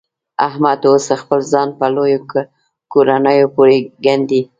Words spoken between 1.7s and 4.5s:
په لویو کورنیو پورې ګنډي.